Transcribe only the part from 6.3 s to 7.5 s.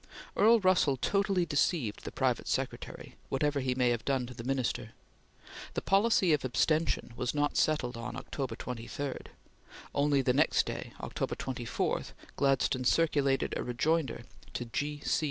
of abstention was